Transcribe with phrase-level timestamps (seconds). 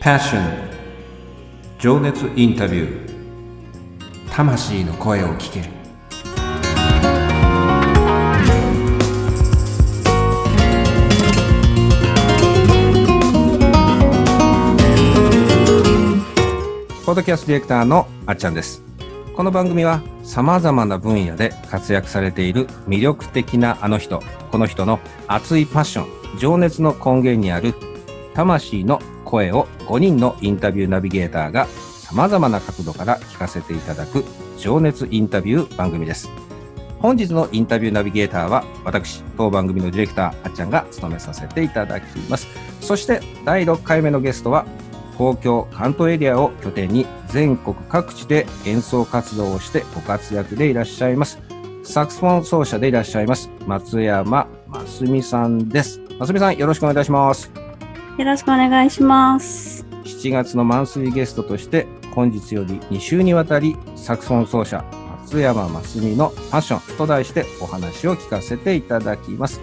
[0.00, 0.40] Passion.
[1.78, 4.30] 情熱インタビュー。
[4.30, 5.60] 魂の声を聞け。
[5.60, 5.66] る
[17.04, 18.82] ポッドキャストディレクターのあっちゃんです。
[19.36, 26.04] この番組はさまざまな分野で活躍されている魅力的なあの人この人の熱いパッショ
[26.36, 27.74] ン情熱の根源にある
[28.32, 28.98] 魂の
[29.30, 31.66] 声を5人のインタビューナビゲーターが
[32.10, 34.24] 様々な角度から聞かせていただく
[34.58, 36.28] 情熱インタビュー番組です。
[36.98, 42.46] 本日のインタビューナビゲーターは私、当番組のディレクター、あっちゃんが務めさせていただきます。
[42.80, 44.66] そして第6回目のゲストは
[45.16, 51.38] 東京、関東エリアを拠点に全国各地で演奏活動をしてご活躍でいらっしゃいます。
[51.84, 56.00] サクスフォン奏者でいらっしゃいます松山真澄さんです。
[56.18, 57.59] 真澄さん、よろしくお願いいたします。
[58.20, 59.86] よろしくお願いします。
[60.04, 64.84] 7月のマンスリーゲストとして本日より2週にわたりサクソン奏者
[65.22, 69.62] 松山真澄のファッションと題してお話を聞かせていただきます。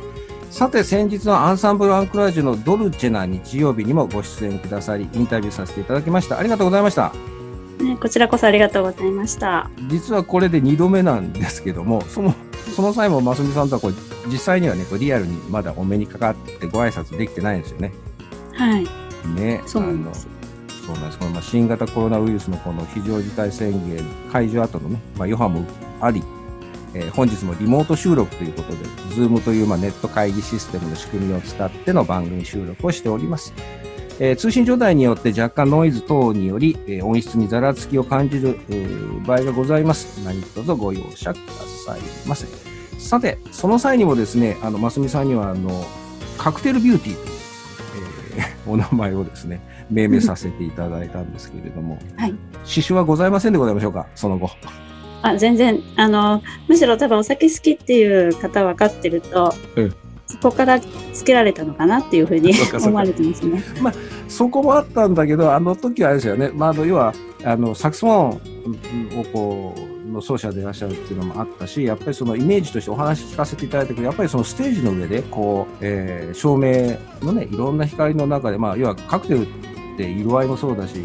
[0.49, 6.39] さて先日のアンサンブル・アンクラージュのドルチェな日曜日にもご出演くださりインタビューさせていただきました。
[6.39, 7.13] ありがとうございました。
[7.79, 9.69] ね、こちらこそありがとうございました。
[9.87, 12.33] 実はこれで2度目なんですけども、その
[12.75, 13.93] その際も真澄さんとはこう
[14.27, 17.93] 実際にはねこうリアルにまだお目にかかってご挨拶できてないんですよね。
[18.57, 18.87] はい。
[19.35, 20.27] ね、そうなんです。
[20.85, 21.19] そうなんです。
[21.19, 25.65] このまあ新型コロナウイルスのこの非常事態宣言解除後のね、まあ、余波も
[26.01, 26.23] あり、
[26.93, 28.77] えー、本日もリモート収録ということで、
[29.15, 33.53] Zoom というまあネット会議システムの仕組みを使っての番組収録をしております。
[34.19, 40.23] えー、通信状態によって若干ノイズ等により、えー、音質にざらつきを感じる、えー、場合がございます。
[40.25, 41.41] 何卒ご容赦くだ
[41.85, 42.47] さいませ。
[42.97, 45.85] さて、その際にもですね、あの、ますみさんには、あの、
[46.37, 47.36] カクテルビューティー、
[48.67, 52.29] お名前をですね、命名させていただいたんですけれども、 はい。
[52.29, 54.49] 刺繍はございませんでございましょうか、その後。
[55.21, 59.93] あ、全然、あの、むしろ多分お酒好きっていう方分かってると、うん、
[60.27, 62.53] そこからつけられたのかなっていうふうに
[62.83, 63.63] 思われてますね。
[63.81, 63.93] まあ、
[64.27, 66.51] そこもあったんだけど、あの時はあれですよね。
[66.53, 79.47] まあ、あの、要は、あの、サクソフォンをこう、の奏者でいらっしゃるっていうのもあったし、やっぱりそのイメージとしてお話聞かせていただいたけど、やっぱりそのステージの上で、こう、えー、照明のね、いろんな光の中で、まあ、要はカクテルっ
[79.97, 80.95] て色合いもそうだし、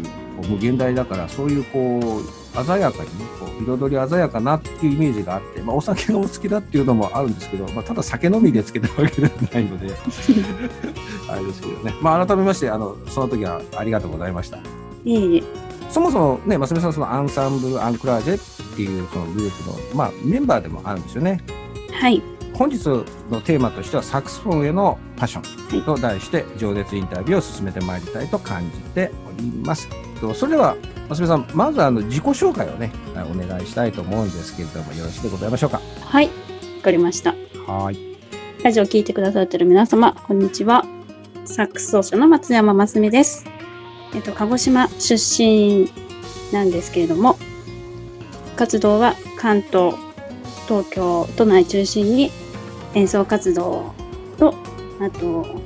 [0.49, 9.87] 無限大だから、そういうこう、鮮やかにね、こう彩り鮮やかなっていうイメージがあって、まあ、お酒がお好きだっていうのもあるんですけど、まあ、ただ酒飲みでつけたわけではないので
[11.29, 14.59] あれですけどね、まあ、改めましてあのその時はありがとうございました。
[15.05, 15.43] いえいえ
[15.93, 18.35] そもそもね、ますみさん、そのアンサンブル・アンクラージェ
[18.73, 21.39] っていうそのグループの、まあ、メンバーでもあるんですよね。
[21.91, 22.19] はい。
[22.55, 22.83] 本日
[23.29, 29.87] のテーマとしては、サクスフォンへのパッションと題して、情熱インタビューを進めてまいりたいと感じております。
[30.33, 30.75] それでは
[31.07, 35.79] ますみさん、まずあの自己紹介をね、お願いしたいと思うんですけれども、よろしいでございましょうか？
[36.01, 36.31] はい、わ
[36.81, 37.35] かりました。
[37.67, 37.99] はい。
[38.63, 40.85] ラジオを聞いてくださっている皆様、こんにちは。
[41.45, 43.45] サックス奏者の松山真澄です。
[44.15, 45.89] えっと、鹿児島出身
[46.51, 47.37] なんですけれども、
[48.55, 49.95] 活動は関東、
[50.67, 52.31] 東京都内中心に
[52.93, 53.93] 演奏活動
[54.37, 54.53] と、
[55.01, 55.59] あと、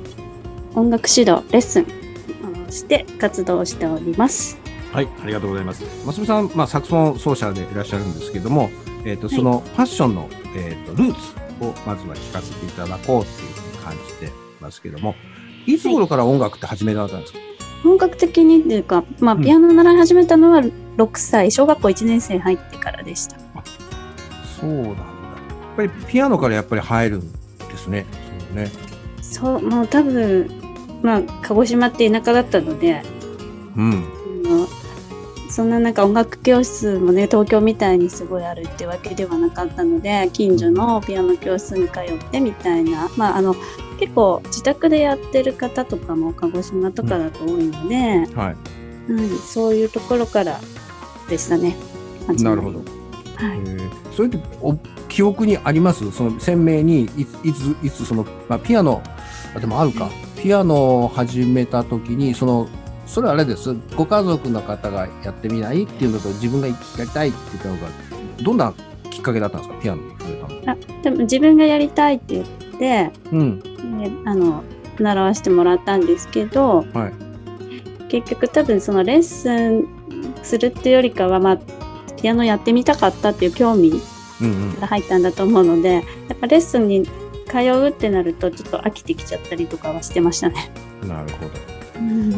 [0.74, 4.58] 音楽指導、レッスンをして活動しております。
[4.92, 5.84] はい、ありがとうございます。
[6.06, 8.70] ますみさん、まあ、サクソン奏者でいらっしゃるんですけども、
[9.04, 15.14] えっ、ー、と、そのファッションの、えっ、ー、と、ルーツをまずは聞かせていただこうっていうふうに感じてますけども、
[15.66, 17.48] いつ頃から音楽って始められたんですか、はい、
[17.82, 23.36] 本格的にっていうか、まあ、ピアノを習い始めたのは6歳、小学校1年生入ってからでした。
[24.60, 24.90] そうなんだ。
[24.90, 28.06] やっぱりピアノからやっぱり入るんですね。
[28.48, 28.70] そうね。
[29.20, 30.50] そう、もう多分、
[31.02, 33.02] まあ、鹿児島って田舎だったので、
[33.76, 34.04] うん。
[35.50, 43.56] そんななんか音楽教室もね東京みたいにすごいあるってわけではなかったので近所のピアノ教室に通ってみたいな、まあ、あの
[43.98, 48.56] 結構自宅でやってる方とかも鹿児島とかだと多いので、うんはい。
[49.08, 50.60] うん、そういうところから
[51.28, 51.76] でしたね。
[52.28, 52.78] なるほど。
[52.78, 54.74] はい、それってお
[55.08, 56.10] 記憶にあります？
[56.12, 59.02] その鮮明にいついついつその、まあ、ピアノ
[59.58, 60.10] でもあるか。
[60.42, 62.68] ピアノを始めた時にその
[63.06, 63.74] それはあれです。
[63.96, 67.88] ご家族の方がやってみないっていうのと自分がやりたいって言ったのが、
[68.42, 68.74] どんな
[69.10, 70.02] きっかけだったんですか、ピアノ。
[70.02, 70.72] に触れたの。
[70.72, 72.46] あでも自分がやりたいって言っ
[72.78, 73.62] て、うん、
[74.24, 74.64] あの
[74.98, 79.86] 習わせてもらったんですけど、はい、結局多分そのレッスン
[80.42, 81.58] するっていうよりかは、まあ、
[82.20, 83.92] ピアノやってみたかったっていう興味
[84.80, 87.06] が入ったんだと思うので、うんうん、やっぱレッスンに
[87.46, 90.70] 通うってなるとちょっと飽きてきちゃったりとかはしてましたね。
[91.02, 91.50] なるほど。
[91.98, 92.30] うん。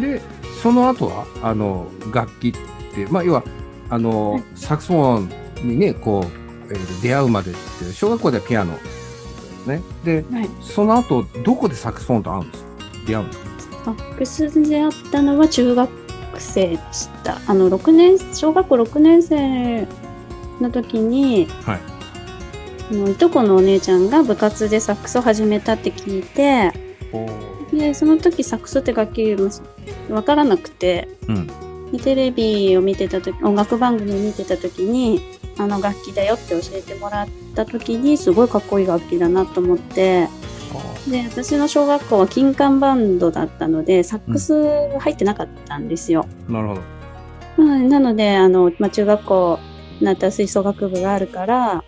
[0.00, 0.20] で
[0.62, 2.52] その後はあの楽器っ
[2.94, 3.44] てまあ要は
[3.90, 4.42] あの、はい。
[4.54, 6.24] サクソフォンにねこう、
[6.72, 8.78] えー出会うまでって小学校ではピアノ
[9.64, 9.82] ですね。
[10.04, 10.48] ではい。
[10.60, 12.64] その後どこでサクソフォンと会うんです？
[12.64, 12.70] か
[13.06, 13.38] 出会うんです？
[13.38, 13.46] か
[13.84, 15.90] サックスで会ったのは中学
[16.38, 17.40] 生でした。
[17.46, 19.86] あの、6年、小学校6年生
[20.60, 21.80] の時に、はい。
[22.90, 26.72] あのいとこのお姉ちゃんが部活でサックスを始めたって聞いて、
[27.72, 29.36] で、その時サックスって楽器
[30.10, 31.46] わからなくて、うん。
[31.92, 40.28] でテレビを見てた時、音楽番組を見てた時に、あの楽器だよって教えてもらった時に、すごいかっこいい楽器だなと思って、
[41.08, 46.26] で、私の小学校は金管バンドだったので、サックス入ってなかったんですよ。
[46.48, 46.80] なるほど
[47.64, 49.58] はいなので、あの、まあ、中学校
[50.00, 51.84] になったら吹奏楽部があるから、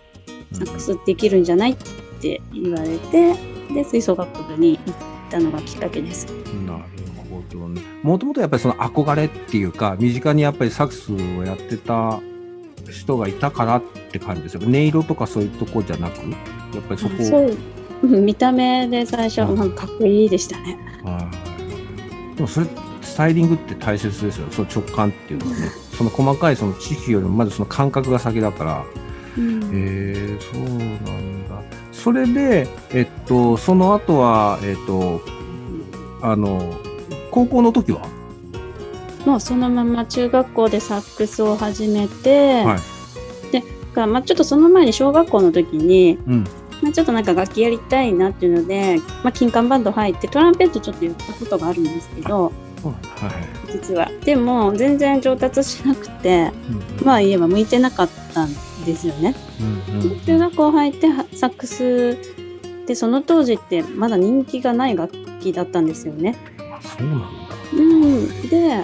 [0.51, 1.75] サックスできるんじゃないっ
[2.21, 3.35] て言われて、
[3.73, 4.95] で、吹奏楽部に行っ
[5.31, 6.27] たのがきっかけです。
[6.65, 6.83] なる
[7.29, 7.81] ほどね。
[8.03, 12.19] もともとやっぱりその憧れっていうか、身近にやっぱりサックスをやってた
[12.91, 14.61] 人がいたからって感じですよ。
[14.63, 16.23] 音色とかそういうとこじゃなく、や
[16.79, 17.57] っぱりそこそう
[18.03, 20.77] うん見た目で最初、うんなんかかっこいいでしたね。
[21.03, 21.29] は
[22.33, 22.67] いでもそれ、
[23.01, 24.47] スタイリングって大切ですよ。
[24.51, 25.69] その直感っていうのはね。
[25.97, 28.85] その細かいその知識よりもまずその感覚が先だから。
[29.37, 31.61] うんへえそうなんだ。
[31.93, 35.21] それで、えっと、その後は、えっと、
[36.21, 36.75] あの、
[37.31, 38.01] 高校の時は
[39.25, 42.95] もうそのまま中学校でサックスを始めて、はい
[43.51, 43.63] で、
[43.93, 46.43] がまあ、ちょっとその前に小学校の時に、うん。
[46.81, 52.51] まあ、ちょっとなんか楽器やりたいなっていうので、まあ、金管バンド入ってトランペットちょっとやったことがあるんですけど
[52.83, 52.91] は
[53.67, 53.71] い。
[53.71, 56.51] 実はでも全然上達しなくて
[56.99, 58.53] うんまあ言えば向いてなかったん
[58.85, 59.35] ですよね。
[59.89, 62.17] うんうん中学校入ってはサックス
[62.85, 66.35] でその当時ってまだ人気がない楽器だったんですよね。
[66.59, 67.27] あそうなんだ。
[67.73, 68.83] うん、で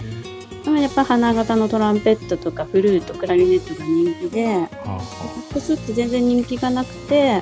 [0.66, 7.42] まあやっぱ花形のトランペットとかフルートクラリネットが人気でサックスって全然人気がなくて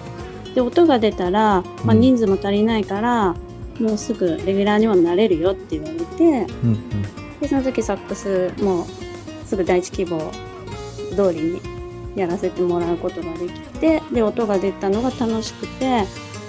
[0.55, 1.99] で音が出たら、まあ、うん。
[1.99, 3.35] 人数も足りないから、
[3.79, 7.39] もうすぐレギュラーにもなれるよって言われてあうんうん。
[7.39, 8.85] でその時サックスもう
[9.45, 10.31] すぐ第一希望
[11.15, 11.61] 通りに
[12.15, 16.03] やらせてもらうことができてで音が出たのが楽しくて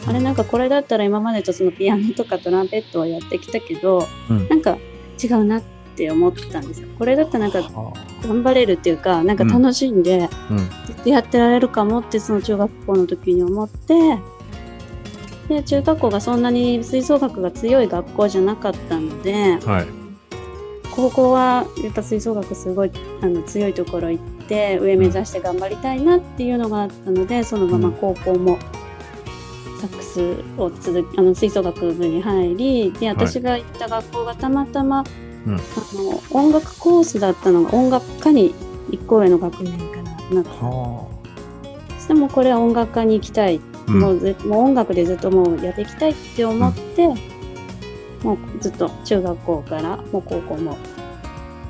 [0.06, 4.48] あれなんかこれだったら今までとそのピアノとかトランペットをやってきたけどうん。
[4.48, 4.76] なんか
[5.22, 6.88] 違うなって思ったんですよ。
[6.98, 7.92] これだったらなんかは
[8.22, 10.58] 頑張れるっていうかなんか楽しんで、あうん。
[10.58, 14.18] ずっとやってられるかもってその中学校の時に思って
[15.48, 20.00] で中学校がそんなに吹奏楽が強い学校じゃなかったのではい。
[20.94, 22.90] 高校はやっぱ吹奏楽すごい
[23.22, 28.58] あの強いところ行って上目指して頑張りたいなっていうのがあったのでそのまま高校も
[29.80, 30.20] サックス
[30.60, 35.04] を続きあの吹奏楽部に入りで私が行った学校がたまたま、
[35.46, 35.58] うんあ
[35.94, 38.54] の音楽コースだったのが音楽科に
[38.90, 41.08] 1個上の学年からなっては
[41.96, 43.90] そしてもうこれは音楽科に行きたい、あ。
[43.90, 47.08] もうずもう音楽でずっともうやっていきたいって思って、
[48.22, 50.76] もうずっと中学校からもう高校も、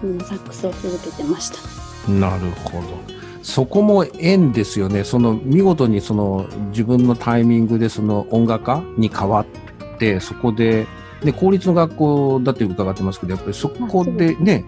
[0.02, 2.10] うん、サックスを続けてました。
[2.10, 3.20] なるほど。
[3.42, 5.04] そこも縁ですよね。
[5.04, 10.86] その見事にその自分のタイミングでその音楽家に変わって、そこで、
[11.22, 14.64] ね、公立の学校だって伺ってますけど、やっぱりそこでね、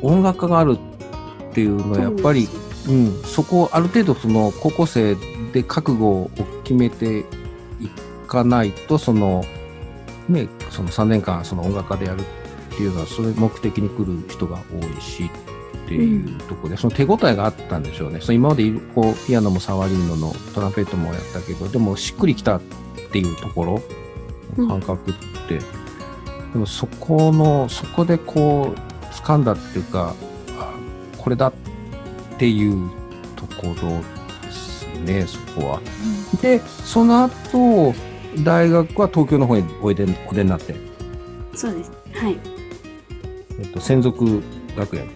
[0.00, 0.76] 音楽家がある
[1.50, 2.48] っていうのはやっぱり、
[2.88, 5.16] うん、そこをある程度その高校生
[5.52, 6.30] で覚悟を
[6.64, 7.24] 決めてい
[8.26, 9.44] かないと、その、
[10.28, 12.24] ね、その3年間その音楽家でやるっ
[12.76, 15.30] ていうのは、それ目的に来る人が多いし、
[15.84, 18.20] っていうところで、その手応えがあったんでしょうね。
[18.20, 22.60] その今までこうピアノもサワリーノのトランペットもやったけど、でもしっくりきたっ
[23.10, 24.01] ていうところ、うん
[24.56, 25.14] 感覚っ
[25.48, 25.58] て、
[26.52, 30.14] でもそこの、そこでこう掴んだっていうか、
[30.58, 30.72] あ
[31.18, 31.52] これだっ
[32.38, 32.90] ていう
[33.36, 34.00] ところ
[34.42, 35.80] ですね、そこは。
[36.40, 37.94] で、その後、
[38.44, 40.74] 大学は東京の方においでお出になって、
[41.54, 41.92] そうです。
[42.14, 42.36] はい。
[43.58, 44.42] えっと、専属
[44.76, 45.12] 学園で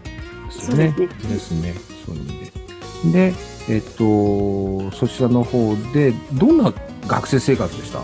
[0.51, 0.95] すよね。
[0.97, 1.75] そうですねですね。
[2.07, 3.31] そういう意味で。
[3.31, 3.35] で、
[3.69, 6.73] えっと、そちらの方で、どんな
[7.07, 8.01] 学生生活でした？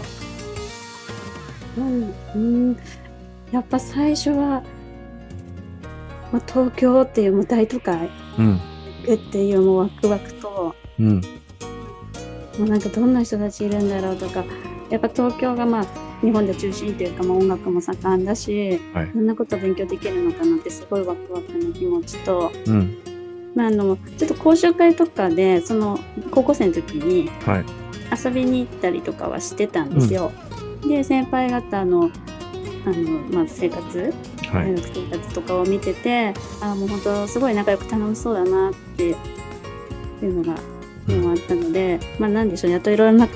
[1.76, 2.76] うん、うん、
[3.50, 4.62] やっぱ最初は、
[6.32, 8.60] まあ、東京っていうもう大都会うん。
[9.06, 11.16] 行くっていうもうワクワクと、うん。
[11.16, 11.20] も
[12.60, 14.44] うなんかどんな人たちいるんだろうとか、
[14.90, 15.86] やっぱ東京がまあ
[16.20, 19.10] 日本で中心っていうか、まあ、音楽も盛んだし、はい。
[19.12, 22.98] どんなこと勉強できるのかなってすごいワクワクな気持ちと、うん。
[23.54, 25.98] まあ、あのちょっと講習会とかでその
[26.30, 27.64] 高校生の時にはい。
[28.24, 30.32] 遊びに行ったりとかはしてたんですよ。
[30.86, 32.10] で先輩方の
[32.84, 34.12] あの、まあ、生活
[34.52, 39.14] 大学生活とかを見てて、あもう本当すごい仲良く楽しそうだなってい
[40.22, 40.60] うのが
[41.16, 43.28] もあったので、まあなんでしょうやっといろいろな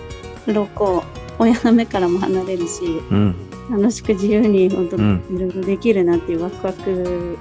[0.74, 1.02] こ
[1.38, 3.36] う親の目からも離れるし、うん。
[3.68, 7.36] 楽しく自由に本当うんいろいろできるなっていうワクワク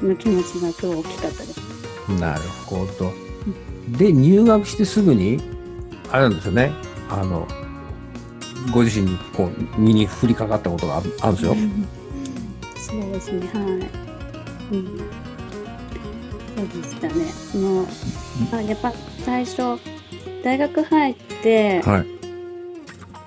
[0.00, 1.60] の気持ちが今日大きかったです。
[2.20, 3.12] なるほど。
[3.98, 5.40] で、入学してすぐに、
[6.12, 6.70] あれなんですよね。
[7.08, 7.48] あの、
[8.72, 11.56] ご自身にこう、身に降りかかったことがあるんですよ。
[12.76, 13.62] そうですね、はい。
[14.72, 14.98] うん、
[16.56, 17.14] そうでしたね。
[17.60, 17.86] もう、
[18.52, 18.92] あやっぱ
[19.24, 19.78] 最初、
[20.42, 22.06] 大学入って、はい。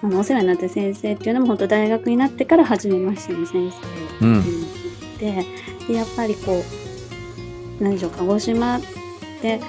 [0.01, 3.72] あのお世話になった先生っていうのも本当大学になってから初めましての先
[4.22, 4.43] 生うん。
[5.17, 5.46] で
[5.88, 6.63] でやっぱりこ
[7.79, 8.81] う何でしょう鹿児島っ
[9.41, 9.60] て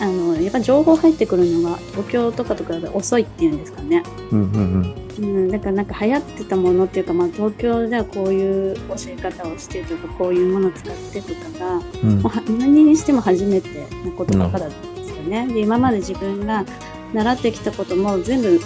[0.00, 12.10] あのやっぱ情報入ってくるのが東京とかと比べて遅いっていうんですかね、うんうんうん、だからなんか流行ってたものっていうか、まあ、東京ではこういう教え方をしてとかこういうものを使ってとかがうん。
[12.10, 13.68] うんもうは何にしても初めて
[14.04, 15.46] なことばっかだったんですよね。
[15.46, 16.64] で今まで自分が
[17.12, 18.60] 習ってきたことも全部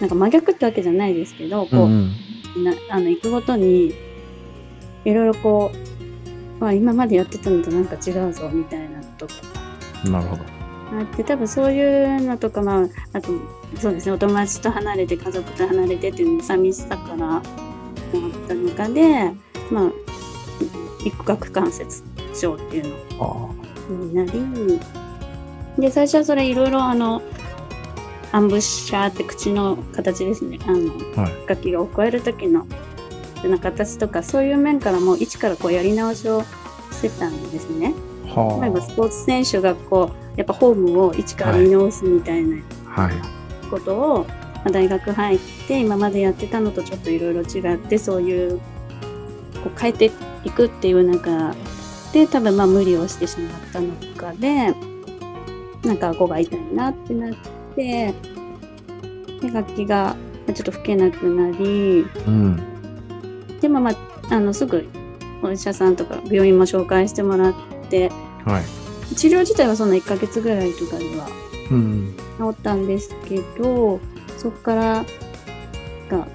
[0.00, 2.12] なんか真逆ってわけじゃないですけどこう、うん
[2.64, 3.94] なあの行くごとに
[5.04, 9.34] いろいろこう、まあ、今までやってたのとなんか違うぞみたいなのとか
[10.06, 10.12] うん。
[10.12, 10.55] なるほど。
[10.92, 13.28] あって多分そういうのとかまああと
[13.80, 17.42] そうですねお友達と離れて家族と離れてっていうの寂しさから
[18.12, 19.32] 思ったのかで
[19.70, 19.92] まあ
[21.04, 22.02] 一学関節
[22.34, 23.52] 症っていうの
[23.90, 24.80] あになり
[25.78, 27.22] で最初はそれいろいろあの
[28.32, 31.22] アンブッシャーって口の形ですねあのあ。
[31.22, 31.32] はい。
[31.48, 32.66] 楽器を加える時の
[33.44, 36.42] の形とかそういう面からもう一からこうやり直しを
[36.90, 37.94] してたんですね。
[38.60, 42.58] 例えばはスポーツ選手がこうやっぱフォームを一から見直すみたいな
[42.94, 43.02] あ。
[43.02, 43.14] はい。
[43.70, 44.24] ことを、
[44.56, 48.58] まあ大学入って今までやってたのとちょっといろいろ違ってそういう
[49.62, 50.10] こう変えて
[50.44, 51.54] いくっていう中
[52.12, 54.74] で多分まあ無理をしてしまったのかで
[55.82, 57.34] なんか顎が痛いなってなっ
[57.74, 58.14] て
[59.40, 60.16] で楽器が
[60.46, 63.60] まあちょっと吹けなくなりうん。
[63.60, 64.88] でもまああのすぐ
[65.42, 67.54] お医者さんとか病院も紹介してもらっ
[67.88, 68.10] て
[68.46, 69.14] はい。
[69.14, 71.28] 治療自体はそんな1ヶ月ぐらいとかでは
[71.70, 72.14] うん。
[72.38, 74.00] 治ったんですけど
[74.38, 75.04] そこから
[76.08, 76.26] が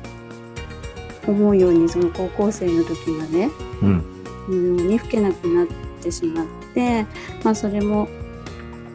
[1.28, 3.50] 思うようにその高校生の時まで
[3.82, 4.06] うん。
[4.48, 5.68] のように吹けなくなっ
[6.02, 7.06] てしまって
[7.44, 8.08] まあそれも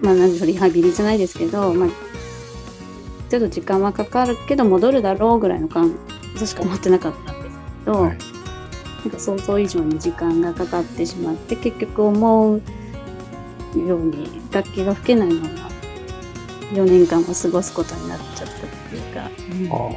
[0.02, 1.88] まあ何でしょうリハビリじゃないですけどまあ
[3.28, 5.96] ちょっと時間はかかるけど戻るだろうぐらいの感
[6.36, 8.18] じしか思ってなかったんですけど、はい。
[9.04, 12.62] なんか想像以上に時間がかかってしまって結局思う
[13.86, 15.48] ように楽器が吹けないまま
[16.72, 18.58] 4年間を過ごすことになっちゃったっ
[18.90, 19.90] ていうか、あ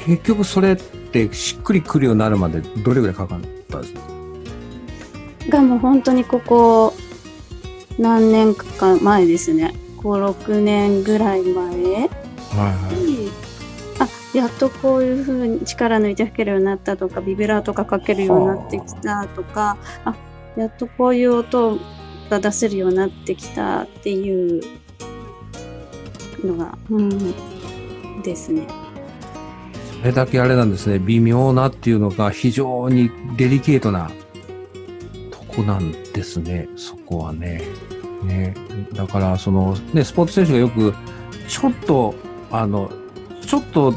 [0.00, 0.04] あ。
[0.06, 4.00] 結局それってしっくりくるようになるまでどれぐらいかかったんですか？
[5.50, 6.94] がもう本当にここ
[7.98, 12.08] 何年か前ですね56年ぐらい前にはいはい。
[14.00, 20.14] あやっとこういう風に力抜いて吹けるようになったとかビブラートがかけるようになってきたとかあ
[20.56, 21.78] やっとこういう音
[22.30, 24.62] が出せるようになってきたっていう
[26.44, 28.66] のが、うん、ですね。
[30.00, 30.98] それだけあれなんですね。
[30.98, 34.10] 微妙なっていうのが非常にデリケートな
[35.30, 36.68] とこなんですね。
[36.76, 37.62] そこはね。
[38.22, 38.54] ね。
[38.92, 40.94] だから、その、ね、スポーツ選手がよく、
[41.48, 42.14] ちょっと、
[42.50, 42.90] あの、
[43.40, 43.94] ちょっと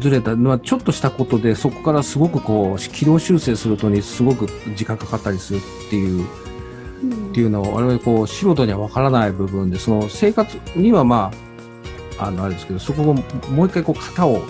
[0.00, 6.26] ずれた、まあ、ちょっとしたことで、そこからすごくこう、軌道修正するとにすごく時間かかったりするっていう、
[7.00, 11.30] っていうのを我々こう素人にはわからない部分でその生活にはま
[12.18, 14.42] ああのあれですけどそこをもう一回こう型を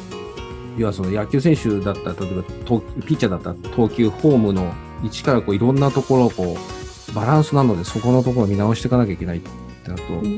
[0.77, 10.37] 要はその野球選手だったら例えば投ピッチャーだったら投球フォームの位置からこういろんなところをこうバランスなのでそこのところを見直していかなきゃいけないってなると、うん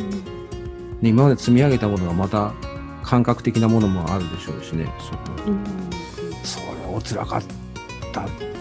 [1.02, 2.52] ね今まで積み上げたものがまた
[3.02, 5.64] 感覚的なものもあるでしょうしねそこうん。
[6.44, 7.42] それお辛かっ
[8.12, 8.51] た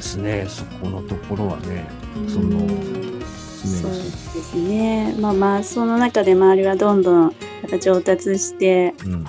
[0.00, 1.88] ですねそこのところはね
[2.26, 5.14] そのそうですね。
[5.20, 7.34] まあまあその中で周りはどんどん
[7.80, 9.24] 上達してうん。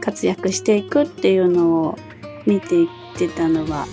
[0.00, 1.98] 活躍していくっていうのを
[2.44, 3.86] 見ていってたのは、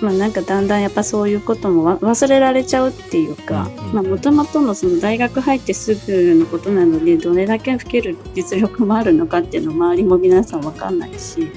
[0.00, 11.52] まあなんかだんだんやっぱそういうこともわ忘れられちゃうっていうかもともとのその大学入ってすぐのことなので、どれだけ吹ける実力もあるのかっていうの周りも皆さんわかんないし、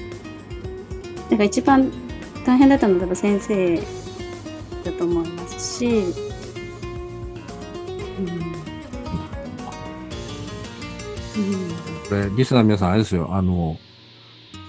[1.30, 1.90] だから一番
[2.44, 3.76] 大変だったのは多分先生
[4.84, 5.94] だと思いますし、うん。
[11.36, 11.54] うん。
[12.08, 13.76] これ、リスナー皆さん、あれですよ、あの、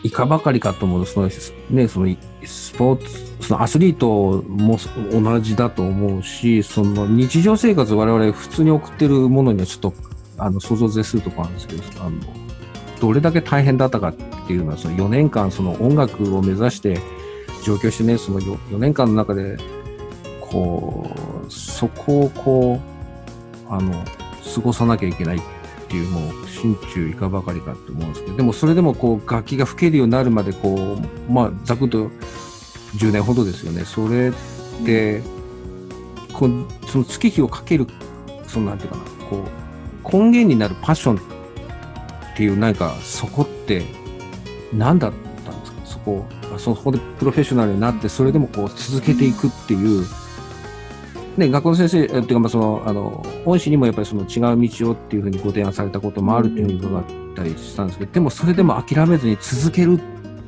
[0.04, 1.30] いかばかりかと思う、その、
[1.70, 2.16] ね、その、
[2.46, 4.80] スポーツそのアスリートも
[5.12, 9.94] 同じだと思うし、その日常生活我々普通に送ってるものにはちょっと
[10.38, 12.20] あの想像絶するところあるんですけど、あの
[13.02, 14.14] どれだけ大変だったかっ
[14.48, 17.02] ていうのは、その4年間その音楽を目指して
[17.64, 19.58] 上京してね、その 4, 4年間の中で、
[20.42, 21.10] こ
[21.48, 22.80] う、そこをこ
[23.70, 24.04] う、あの、
[24.56, 25.42] 過ごさなきゃいけないっ
[25.88, 30.98] ていう、もう、心中いかばかりかと思うんですけど、でもそれでもこう、楽器が吹けるようになるまで、こ
[31.30, 32.10] う、まあ、ざくっと
[32.96, 33.86] 10年ほどですよね。
[33.86, 34.34] それっ
[34.86, 35.22] て、
[36.34, 37.88] こうその月日をかける、
[38.48, 39.44] そのなんていうかな、こ
[40.04, 43.86] う、根源になるパッションっていうなんかそこって
[44.74, 45.14] 何だっ
[45.46, 45.78] たんですか？
[45.86, 46.26] そこ
[46.60, 50.06] そこでプロフェッショナルになってそれでもこう続けていくっていう。
[51.38, 57.04] ね、学校の先生、っていうか、まあ、その、あの、恩師にもやっぱりその違う道をっていうふうにご提案されたこともあるっていうふうに伺っ
[57.36, 60.00] たりしたんですけど、でもそれでも諦めずに続ける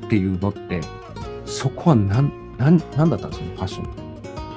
[0.05, 0.81] っていうのって、
[1.45, 4.05] そこは何、何、何だったんですかね、ファッション。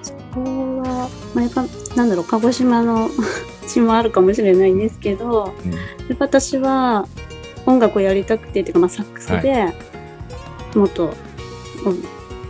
[0.03, 1.65] そこは、まあ、やっぱ、
[1.97, 3.09] なんだろう、鹿児島の
[3.67, 5.79] 血もあるかもしれないんですけど、うん、や
[6.13, 7.07] っぱ私は
[7.65, 9.73] 音楽をやりたくて、っていうか、まあ、サックスで、
[10.75, 11.15] もっと、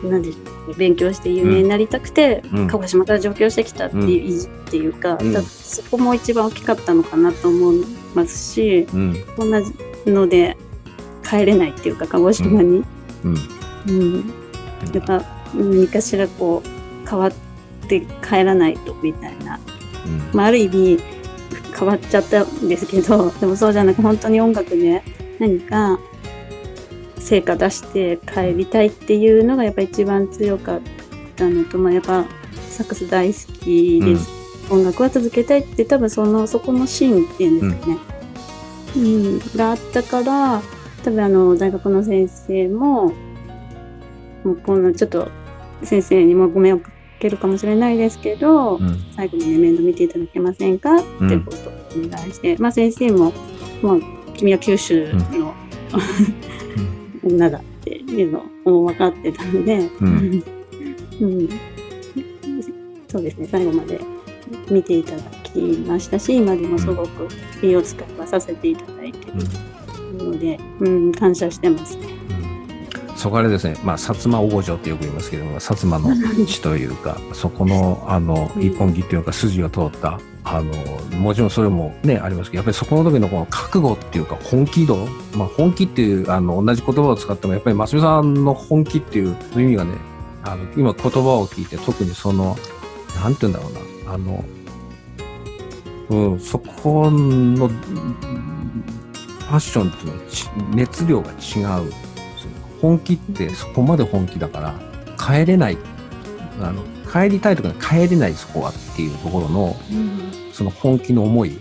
[0.03, 0.75] 何でしょう。
[0.75, 8.87] 勉強して有名になりたくて、うん、鹿児島から上京してきたっていう,、っていうか,、かそこも一番大きかったのかなと思いますし、
[9.37, 10.57] 同じので
[11.29, 12.85] 帰れないっていうか鹿児島に、
[13.25, 14.33] うん。
[14.95, 17.33] やっぱ何かしらこう変わっ
[17.89, 19.59] て帰らないとみたいな、
[20.33, 20.99] まあ、ある意味
[21.77, 25.03] 変わっちゃったんですけどでもそうじゃなく本当に音楽で
[25.39, 25.99] 何か
[27.29, 30.81] 成果出して帰りたいっていうのがやっぱ一番強かっ
[31.37, 32.25] たのと、まあ、やっぱ
[32.71, 34.31] サックス大好きです、
[34.71, 37.99] うん、音楽は続けたいって多分そのそこのシーンっていうんですかね、
[38.97, 40.63] うん、うん、があったから
[41.05, 43.13] 多分あの大学の先生も
[44.43, 45.29] もうこんなちょっと
[45.83, 51.05] 先生にもご迷惑かけるかもしれないですけど、うん、最後にね面倒見ていただけませんか、って
[51.39, 51.73] ことを
[52.05, 53.33] お願いして、まあ先生も、
[53.83, 53.97] まあ、
[54.35, 55.53] 君は九州の、
[57.29, 60.09] 女だっていうのを分かってたので、うん、
[61.21, 61.49] うん、
[63.09, 63.49] そうですね。
[63.51, 64.01] 最後まで
[64.71, 67.29] 見ていただきましたし今でもすごく
[67.63, 69.33] いいお使いはさせていただいてい
[70.19, 72.07] るので、うん、感謝してますね。
[73.19, 76.15] そこあれですね、まあ、薩摩王女ってよく言いますけども、薩摩の
[76.47, 80.73] 血というか、そこの、あの、一本木っていうか、筋を通った、あの、
[81.19, 89.97] もちろんそれもね、ありますけど、やっぱりそこの時のこの覚悟っていうか、本気度、まあ、本気っていう、あの、同じ言葉を使っても、やっぱり、ますみさんの本気っていう意味がね、
[90.45, 92.57] あの、今言葉を聞いて、特にその、
[93.17, 93.73] なんて言うんだろう
[94.07, 94.45] な、あの、
[96.11, 102.08] うん、そこの、ファッションっていうのは、熱量が違う。
[102.81, 104.75] 本気ってそこまで本気だから、
[105.19, 105.79] 帰れない。
[106.61, 111.59] あの、帰りたいとか帰れないそこはっていうところの、うん、その本気の思い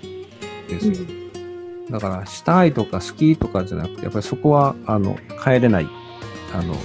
[0.67, 5.87] です、うん、だからしたいとか好きとかじゃなくてやっぱりそこはあの帰れない。
[6.53, 6.77] あの、うん、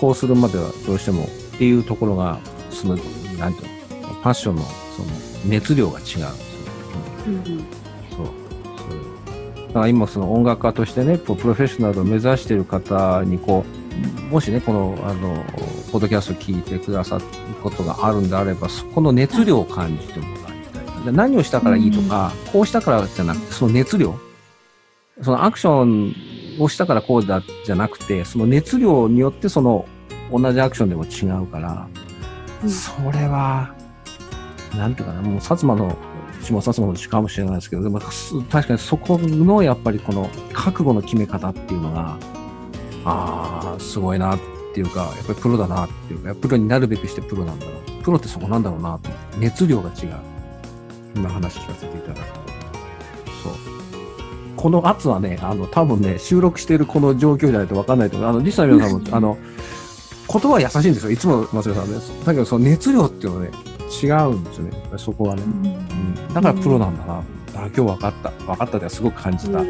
[0.00, 1.28] こうするまではどうしてもっ
[1.58, 2.38] ていうところが
[2.70, 2.96] その
[3.38, 5.08] なんていうのパッションのその
[5.46, 6.06] 熱量が違う、
[7.26, 7.64] うん、
[9.88, 13.80] 今その音楽家としてねプロフェッショナルを目指している方にこう
[14.30, 15.44] もしね、この、あの、
[15.90, 17.24] ポッドキャスト聞いてくださる
[17.62, 21.12] ことがあるんであれば、そこの熱量を感じてもらいたい。
[21.12, 24.14] 何をしたからいいとか、うん、こうしたからじゃなくて、その熱量。
[25.22, 29.84] そのアクションをしたからこうだじゃなくて、その熱量によってその
[30.32, 31.88] 同じアクションでも違うから、
[32.62, 33.74] うん、それは、
[34.76, 35.96] なんていうかな、もう薩摩の
[36.40, 42.18] 下薩摩の血かもしれないですけど、でも確かにそこのやっぱりこの覚悟の決め方っていうのが、
[43.04, 44.38] ああ、すごいなっ
[44.74, 47.72] ていうか、やっぱりプロだなっていうか、プロになるべくしてプロなんだな。
[48.02, 49.10] プロってそこなんだろうなと。
[49.38, 50.16] 熱量が違う。
[51.14, 52.40] 今話聞かせていただくと。
[53.42, 53.52] そう。
[54.56, 58.28] この圧はね、あの、多分ね、収録しているこの状況じゃないと分かんないと思う。
[58.28, 59.38] あの、実際皆さんも、あの、
[60.32, 61.10] 言葉は優しいんですよ。
[61.10, 62.12] いつも松代さんです。
[62.24, 63.50] だけど、その熱量っていうのはね、
[63.90, 64.72] 違うんですよね。
[64.96, 65.42] そこはね。
[65.42, 67.14] うん、だからプロなんだな。
[67.16, 67.22] あ
[67.54, 68.30] 今日分かった。
[68.30, 69.60] 分かったではすごく感じた。
[69.60, 69.66] うん、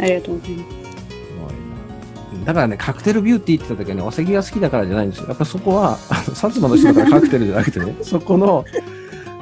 [0.00, 0.88] ありがとうございます。
[2.44, 5.28] だからね、カクテルビューティーって言った時はね、お酒が好きだからじゃないんですよ。
[5.28, 8.64] やっぱそこは、薩摩の人だからカクテルじゃなくてね、 そこの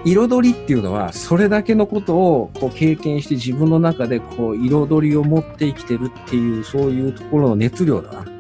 [0.05, 8.36] 彩りっていうのは、それだけのことをこう経験して自分の中でこう彩りを持って生きてるっていう、そういうところの熱量だな。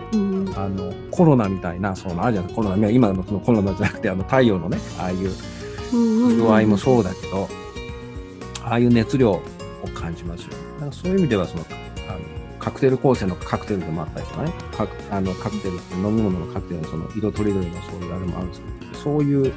[0.57, 5.31] うん、あの、コロナみたいな、その、あるじゃないコロナ、今のそのコロナじゃなくて、あの、太陽のね、ああいう
[5.92, 7.49] 色合いもそうだけど、
[8.64, 9.42] ああいう熱量を
[9.95, 10.51] 感じますよ。
[10.51, 11.64] だからそういう意味では、その、
[12.09, 12.19] あの、
[12.59, 19.53] カクテル構成のカクテルでもあったりとかね、カクあのカクテルって飲み物のカクテルのその色とりどりのそういうあれもあるんですけど、そういう、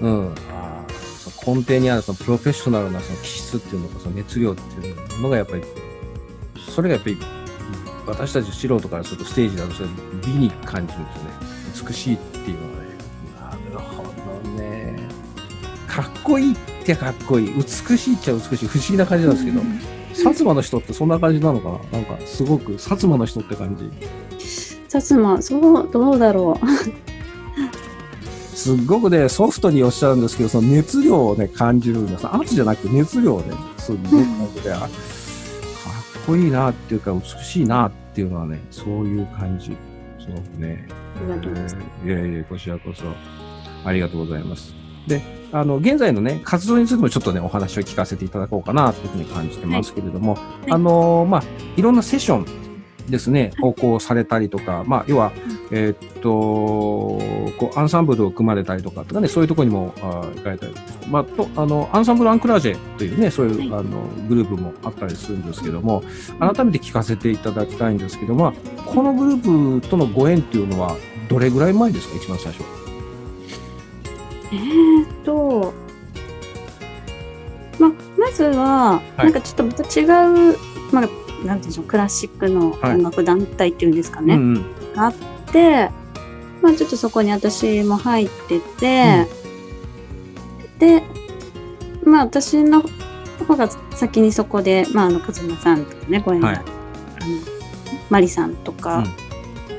[0.00, 0.92] うん、あー
[1.32, 5.64] その根底にあるそのプロフェッショナルなその気質っていうのか、その熱量っていうのがやっぱり、
[6.72, 7.18] それがやっぱり
[8.08, 9.88] 私たち素人からするとステージだとそれ
[10.26, 11.30] 美に感じるんですよね。
[11.86, 12.88] 美しいっていうのはね。
[13.74, 14.98] なるほどね。
[15.86, 17.54] かっこいいってかっこいい。
[17.54, 18.66] 美しいっちゃ美しい。
[18.66, 19.60] 不思議な感じなんですけど。
[20.14, 21.98] 薩摩の人ってそんな感じなのかな？
[22.00, 23.84] なんかすごく薩摩の人って感じ。
[24.88, 26.58] 薩摩、そう、どうだろ
[28.54, 32.26] すっごくね、ソフトにおっしゃるんですけど、その熱量をね、感じるんです。
[32.26, 34.90] 圧じゃなくて熱量をね、そういうね、感じで、あかっ
[36.28, 39.74] こいいなっていうか、美しいなっていうのはね、そういう感じ。
[40.20, 40.86] すごくね。
[41.16, 43.04] ありがとうございますえーいやいや、こちらこそ。
[43.82, 44.74] ありがとうございます。
[45.06, 50.36] で、あの、現在のね、活動についてもちょっとね、お話を聞かせていただこうかなというふうに感じてますけれども、
[50.66, 51.42] いあのーまあ、
[51.78, 55.32] いろんなセッションですね、をこうされたりとか、まあ、要は、
[55.70, 56.30] えーっと、
[57.58, 60.74] こう、アンサンブルを組まれたりとかとかね、そういうところにもあー行かれたり
[61.08, 66.02] まあ、と、あの、アンサンブル・アンクラージェというね、そういう、はあの、グループもあったりするんですけども、
[66.38, 68.52] 改めて聞かせていただきたいんですけども、
[68.86, 70.96] このグループとのご縁っていうのは、
[71.28, 72.62] どれぐらい前ですか、一番最初。
[72.62, 72.64] う。
[74.52, 75.74] えーっと、
[77.78, 80.56] ま、まずは、いなんかちょっとまた違う、
[80.92, 81.08] まあ、
[81.46, 84.34] なんていうんでしょう、クラシックの音楽団体っていうんですかね。
[84.34, 84.94] うんうん。
[84.94, 85.37] があって、
[86.62, 89.26] まあちょっとそこに私も入ってて、
[90.78, 91.02] で、
[92.04, 92.82] まあ私の
[93.46, 96.56] 方が先にそこで、まああの、勝間さんとかね、ご縁が、はい。
[96.56, 96.64] あの、
[98.10, 99.04] マリさんとか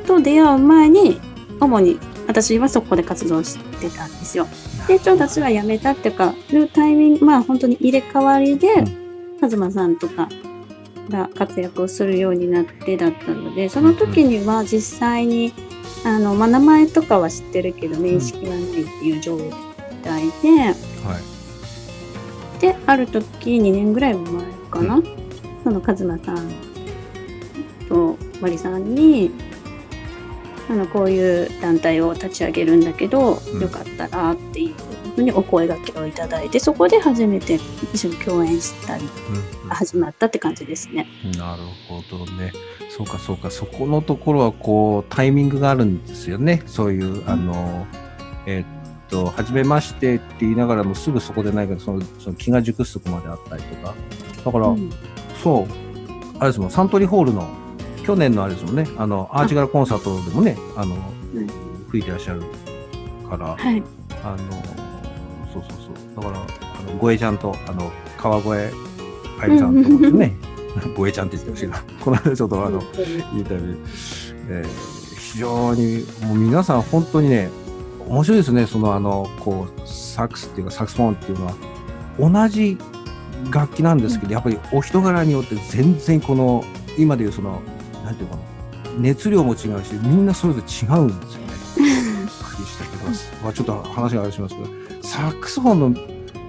[0.06, 1.20] と出会う前に、
[1.60, 4.48] 主に私はそこで活動してたんですよ。
[4.88, 8.84] で、ちょうど私が辞めたっていうか、いうタイミング、まあ本当に入れ替わりで、
[9.40, 10.28] カズマさんとか
[11.10, 15.54] が活躍をするようになってだったので、その時には実際に、
[16.06, 19.38] あの、まあ、名前とかは知ってるけど、面識はないっていう状
[20.04, 20.74] 態で、は
[22.58, 22.62] い。
[22.62, 25.02] で、ある時、2年ぐらい前かな、
[25.63, 26.52] そのカズマさん
[27.88, 29.32] とマリさんに、
[30.69, 33.62] あの、こういう団体を立ち上げるんだけど、うん。
[33.62, 34.88] よかったらっていう
[35.20, 37.60] ふうにお声掛けをいただいて、そこで初めて
[37.94, 39.10] 一緒に共演したり、うん
[39.70, 41.06] 始まったって感じですね。
[41.38, 42.52] なるほどね。
[42.90, 43.52] そうかそうか。
[43.52, 46.64] そこのところはこうタイミングがあるんですよね。
[46.66, 47.86] そういう、あの、
[48.48, 48.66] えーっ
[49.10, 53.94] と、初めましてって言いながらもすぐそこでないけど、そのその気が熟すとこまであったりとか。
[54.44, 54.90] だから、うん
[55.44, 55.66] そう、
[56.40, 57.48] あれですもん、サントリーホールの
[58.04, 60.96] 去年のあれですもんね、あの、アーチガルコンサートでもね、あの、
[61.36, 61.48] うん
[61.92, 62.42] 吹いてらっしゃる
[63.30, 63.84] から、はい。
[64.24, 64.88] あの、
[65.54, 65.72] そうそう
[66.16, 66.24] そう。
[66.24, 68.76] だから、あの、ごえちゃんと、あの、川越
[69.42, 70.36] あゆみさんともですね、
[70.96, 71.84] ごえちゃんって言ってほしいな。
[72.04, 72.82] この間ちょっとあの、
[73.34, 73.78] インタビュー、
[74.50, 77.50] えー非常に、もう皆さん本当にね、
[78.08, 78.66] 面白いですね。
[78.66, 81.54] そのあの、こう、サックスっていうかサックスフォンっていうのは、
[82.20, 82.78] 同じ
[83.52, 86.64] 楽器なんですけど、やっぱりお人柄によって全然この、
[86.98, 87.62] 今でいうその、
[88.04, 88.42] なんていうのか
[88.96, 91.48] な、熱量も違うし、みんなそれぞれ違うんですよね。
[91.78, 92.08] びっく
[92.60, 93.06] りしたけど、
[93.44, 94.68] まあ、ちょっと話があれしますけど、
[95.20, 95.92] サックスフォンの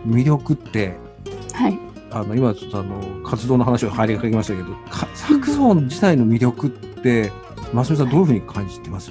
[0.07, 0.95] 魅力って、
[1.53, 1.79] はい。
[2.13, 7.33] あの、今ちょっとあの、活動の話を入りかけましたけど、かサックスフォン自体の魅力って、
[7.73, 9.11] ますみさんどういうふうに感じてます？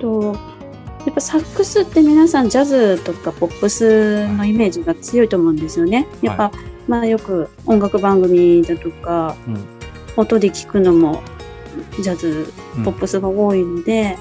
[0.00, 0.36] と、
[1.06, 6.08] やっぱサックスって皆さんジャズとかポップスのイメージが強いと思うんですよね。
[6.20, 6.50] やっぱ、
[6.88, 9.64] まあよく音楽番組だとか、うん
[10.18, 11.22] 音で聞くのも
[12.02, 14.18] ジャズ、うんポップスが多いので、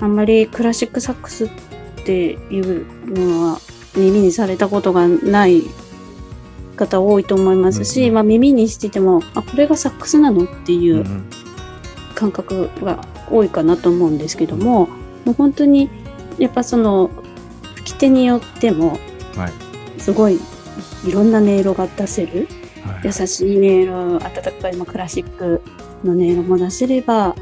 [0.00, 1.67] あんまりクラシックサックスって
[2.12, 3.58] いうのは
[3.96, 5.62] 耳にされたことがない
[6.76, 11.04] 方多いと思いますし、うんうんまあ耳にしてても、あ、これがサックスなのっていう
[12.14, 14.86] 感覚が多いかなと思うんですけども、
[15.24, 15.90] もう本当に
[16.38, 17.10] やっぱその
[17.74, 18.98] 吹き手によっても
[19.36, 20.00] はい。
[20.00, 20.38] すごい
[21.04, 22.48] いろんな音色が出せる
[22.84, 23.00] はい。
[23.04, 25.62] 優しい音色温かい、まあ、クラシック
[26.04, 27.34] の音色も出せれば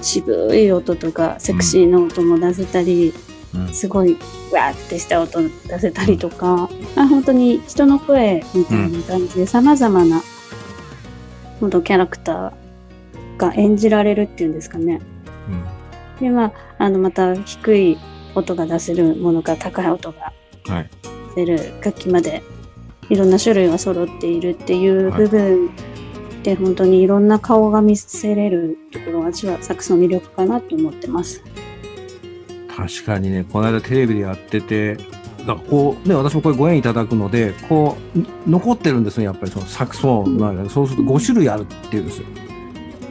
[0.00, 3.27] 渋い音とかセクシーな音も出せたり、うん
[3.72, 4.12] すごい
[4.52, 10.22] わーってした音出せたりとか、あ本当に人の声みたいな感じでさまざまな
[11.60, 15.00] 本当キャラクターが演じられるっていうんですかね。
[16.20, 17.98] でまああのまた低い
[18.34, 20.32] 音が出せるものから高い音が
[20.66, 20.90] うんはい。
[21.34, 22.42] 出る楽器まで
[23.08, 25.70] いろんな種類が揃っているっていう部分
[26.42, 31.42] で本当にいろんな顔が見せれるところが私はサックスの魅力かなと思ってます。
[32.78, 34.98] 確かにね、この間テレビでやってて、
[35.44, 42.26] なんかこうね、私もこれご縁いただくので、こう、残ってるんですね、やっぱりそのサクソンなんか、ね、そうすると5種類あるっていうんですよ。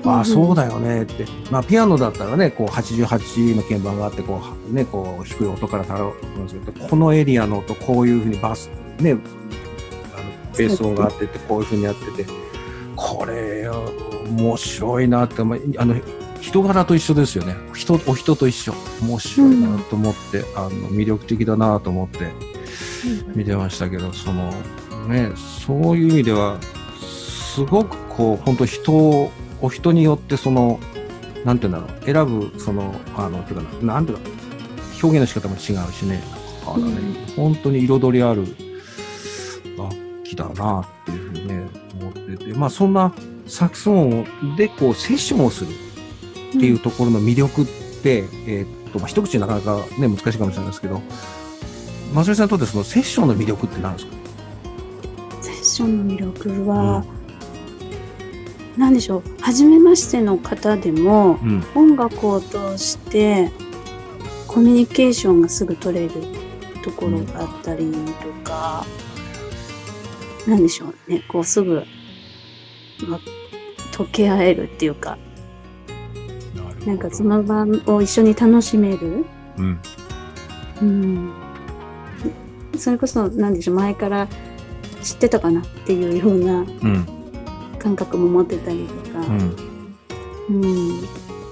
[0.05, 1.25] ああ、そうだよねって。
[1.51, 9.19] まあ、ピアノだったらね、こう、88の鍵盤があって、こう、ね、こう、低い音からたろうんですけど、このエリアの音、こういうふうにバス、ね、あの、
[10.57, 12.31] ベース音があってて、こういうふうにやってて、
[12.95, 13.69] これ、
[14.29, 15.95] 面白いなって、まあ、あの、
[16.41, 17.55] 人柄と一緒ですよね。
[17.73, 18.73] 人、お人と一緒。
[19.01, 22.31] 面白いなと思って、うん、あの、魅力的だなと思って
[23.35, 24.51] 見てましたけど、その、
[25.07, 26.57] ね、そういう意味では、
[27.01, 30.79] すごくこう、本当人を、お人によってその、
[31.43, 34.23] なんて言うんだろう、選ぶ、その、あの、ていうかな、なんていうか、
[35.03, 36.23] 表現の仕方も違うしね、
[36.65, 38.45] だからね、うん、本当に彩りある
[39.77, 41.67] 楽器だなっていうふうにね、
[41.99, 43.13] 思ってて、まあそんな
[43.47, 44.25] サクソン
[44.57, 45.71] でこうセッションをする
[46.57, 47.65] っていうところの魅力っ
[48.03, 51.01] て、うん、えー、っと、まあ一口なかなかね、難しいかもしれないですけど、
[52.13, 54.13] 松井さんにとってそのセッションの魅力って何ですか？
[55.41, 57.17] セッションの魅力は、うん。
[58.77, 63.51] 何でしょう初めましての方でも、うん、音楽を通して
[64.47, 66.11] コミュニケーションがすぐ取れる
[66.83, 68.85] ところがあったりとか、
[70.45, 71.83] うん、何でしょうねこうすぐ、
[73.09, 73.19] ま、
[73.93, 75.17] 溶け合えるっていうか
[76.87, 79.25] なんかその場を一緒に楽しめる、
[79.57, 79.79] うん、
[80.81, 81.33] うん、
[82.77, 84.27] それこそ何でしょう前から
[85.03, 87.17] 知ってたかなっていうような、うん。
[87.87, 89.31] 感覚も持ってたりとか、う
[90.51, 91.01] ん、うん、っ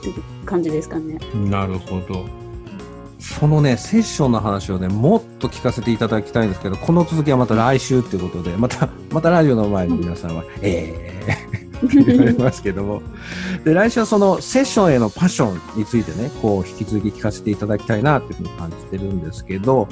[0.01, 0.09] て
[0.45, 1.17] 感じですかね。
[1.33, 2.25] なるほど。
[3.19, 10.93] そのね、セッションの話をね、もっと聞かせていただきたいんですけど、この続きはまた来週っていうことで、また、またラジオの前に皆さんは、うん、え
[11.25, 11.54] えー、
[11.87, 13.01] 言われますけども。
[13.63, 19.87] で、来週はそのセッションへのパッションについてね、こう、引き続き聞かせていただきたいなっていうふうに感じてるんですけど、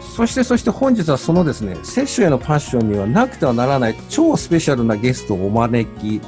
[0.00, 6.20] そしてそして本日はそのですね、摂取へのパッションにはなくてはならない超スペシャルなゲストをお招き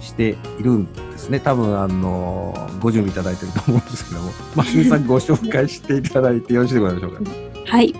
[0.00, 1.40] しているんですね。
[1.40, 7.30] 多分あの、ご準備いただいてると思うんですけども、ますみさんご紹介していただいてよろしいでございましょうか。
[7.66, 7.94] はい。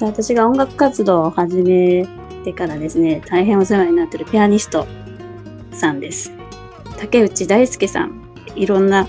[0.00, 2.06] 私が音楽活動を始め
[2.44, 4.86] てからですね、大変お世話になってるピアニスト
[5.74, 6.32] さんです。
[6.98, 8.20] 竹内大輔さん。
[8.56, 9.08] いろんな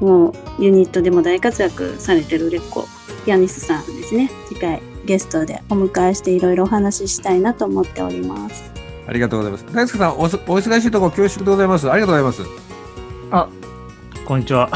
[0.00, 2.86] もうユニットでも大活躍されてる売れっ子
[3.24, 4.30] ピアニストさんですね。
[4.48, 8.72] 次回ゲストでお迎えしていろいろお話ししたいなと思っております。
[9.06, 9.66] ありがとうございます。
[9.72, 11.90] 大輔さんお、お忙しいところ恐縮でございます。
[11.90, 12.64] ありがとうございます。
[13.30, 13.48] あ、
[14.24, 14.70] こんにちは。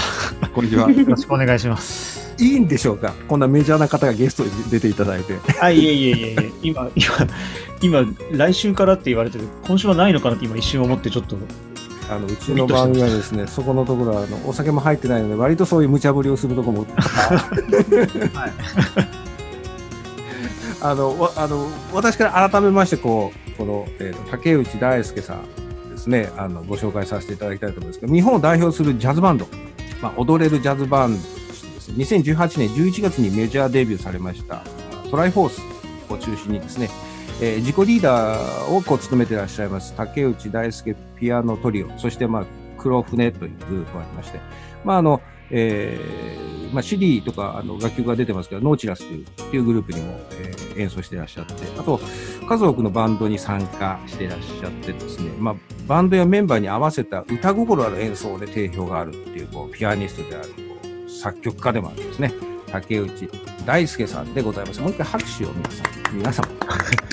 [0.55, 0.91] こんにちは。
[0.93, 2.35] よろしくお願いします。
[2.39, 3.15] いいんでしょうか？
[3.27, 5.35] こんなメジャーな方がゲストに出ていただいて。
[5.61, 7.07] あ、いえいえいえいえ、今、今、
[7.81, 11.37] 今、来週からって言われてる、今週はないのかなって今一瞬思ってちょっと。
[12.11, 16.87] あのうちの番組はですね、そこのところはあのお酒も入ってないので、割とそういう無茶ぶりをするところも。
[18.33, 19.29] はい
[20.81, 29.49] あのあの私から改めましてこうこの、えーと、竹内大輔さんですねあのご紹介させていただきたいと思いますけど日本を代表するジャズバンド、
[30.01, 34.63] まあ、踊れるジャズバンドとしてですね2018年11月にメジャーデビューされました
[35.11, 35.61] トライフォース
[36.13, 36.89] を中心にですね、
[37.41, 42.47] えー、自己リーダーをこう務めてらっしゃいます竹内大輔ピアノトリオそして、まあ、
[42.79, 44.41] 黒船というグループがありまして、
[44.85, 45.21] まああの
[45.51, 52.01] えーまあ、CD とかあの楽曲が出てますけど、ノーチラスというっていうグループにも、えー、演奏してらっしゃって、あと、
[52.47, 55.55] 数多くのバンドに参加してらっしゃってですね、まあ、
[55.87, 60.49] バンドやメンバーに合わせた歌心ある演奏で定評があるっていう、こう、ピアニストである、
[61.09, 62.33] 作曲家でもあるんですね。
[62.71, 63.31] 竹内
[63.69, 64.81] 大輔さんでございます。
[64.81, 66.49] もう一回拍手を皆さん、皆様、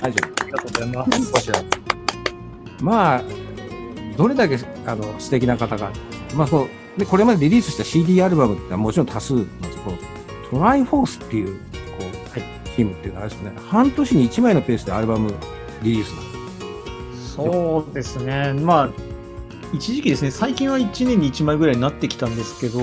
[0.02, 0.42] 大丈夫。
[0.42, 1.32] ありがとうございます。
[1.34, 1.64] こちら。
[2.80, 3.24] まあ、
[4.16, 5.92] どれだけあの素敵な方が、
[6.34, 9.98] まあ、そうで、これまでリリースした CD アルバムってのはもちろん多数なんですけど、
[10.50, 11.62] トライフォースっていう、こ
[12.00, 15.34] う、はい、チームっていうのはあれですね、半年に1枚のペースでアルバム
[15.84, 18.54] リリースなんですそうですね。
[18.54, 18.90] まあ、
[19.74, 22.80] 一時期ですね、最近は1年に1枚ぐらいになってきたんですけど、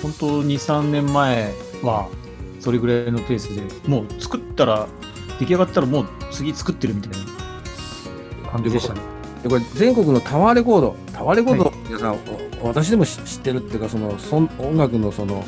[0.00, 2.08] 本当2、3年前は、
[2.66, 4.88] それぐらいのペースで、もう作ったら、
[5.38, 7.22] 出来上がったらもう次作ってるみたい
[8.42, 9.00] な感じでしたね。
[9.44, 12.18] でこれ全国のタワーレコード、タワーレコード、皆さん、
[12.64, 15.44] 私でも知ってるっていうか、そのそ音楽のその、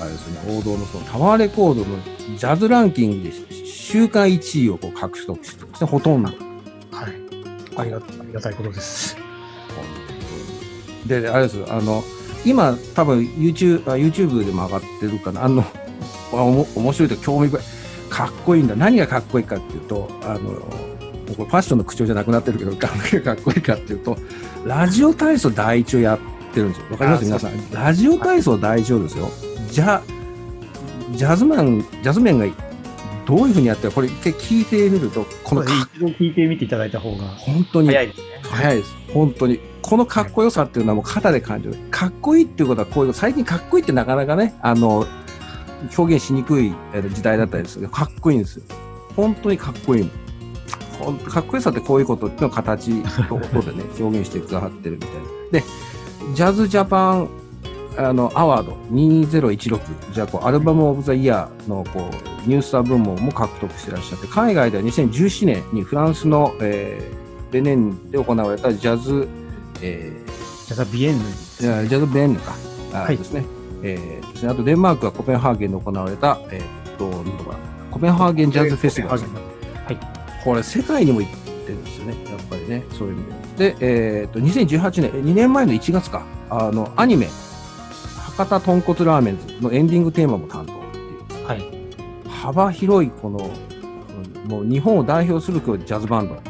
[0.00, 1.98] あれですね、王道のそのタワーレコードの
[2.38, 3.32] ジャズランキングで
[3.66, 6.28] 週間1位をこう獲得してますね、ほとんど。
[6.28, 6.36] はい。
[7.78, 9.16] ありがありがたいことです。
[11.04, 12.04] で、あれですあの、
[12.44, 15.64] 今、多分 YouTube, YouTube でも上がってるかな、あの、
[16.42, 17.64] 面白いと興味深い。
[18.10, 18.76] かっこいいんだ。
[18.76, 20.68] 何がかっこいいかっていうと、あの、こ
[21.28, 22.90] れファッションの口調じゃなくなってるけど、 かっ
[23.38, 24.16] こいいかっていうと、
[24.64, 26.18] ラジオ体操第一をやっ
[26.52, 26.84] てるんですよ。
[26.90, 27.24] わかります？
[27.24, 27.52] 皆さん。
[27.72, 29.28] ラジオ体操第一をですよ。
[29.70, 30.02] じゃ、
[31.12, 32.46] ジャズマン、ジャズメンが
[33.26, 38.24] どういうふうにやってるこれ一回聞いてみると、このか一度聞いてみていただいた方が本当に早いですね。
[38.42, 38.90] 早いです。
[39.12, 39.60] 本当に。
[39.82, 41.76] このかっこよさっていうのはもう肩で感じる。
[41.90, 45.06] かっこいいっていうことはこういう、最近かっこいいってなかなかね、あの、
[45.96, 48.64] 表現しにくいえー時代だったりするかっこいいんですよ。
[49.16, 50.10] 本当にかっこいい
[51.28, 55.16] かっこよさってこういうことのを形と音でね、 表現してくださってるみたいな。
[55.52, 55.64] で、
[56.34, 57.28] ジャズジャパン
[57.96, 59.80] あのアワード2016、
[60.12, 62.10] じゃあこうアルバムオブザイヤーのこ
[62.46, 69.28] うニュースター部門も獲得してらっしゃって、海外では2017年にフランスの、えーベネンで行われたジャズ、
[69.80, 71.24] えーじゃあビエンヌ
[71.60, 72.56] いやジャズベンヌか、
[72.92, 73.44] あはいですね。
[73.84, 74.50] えーですね。
[74.50, 77.10] あとデンマークはコペンハーゲンで行われた、えーっと、
[77.90, 79.40] コペンハーゲンジャズフェスティバルですね。
[80.44, 82.14] これ世界にも行ってるんですよね。
[82.30, 83.74] やっぱりね、そういう意味で。
[83.74, 87.28] で、えーっと、2018年、2年前の1月か、あの、アニメ、
[88.36, 91.46] 博多豚骨ラーメンズのエンディングテーマも担当っていう。
[91.46, 91.62] はい。
[92.28, 93.74] 幅広いこの、うん
[94.48, 96.42] もう日本を代表するジャズバンドで